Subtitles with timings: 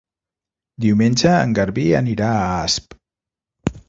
[0.85, 2.97] Diumenge en Garbí anirà a Asp.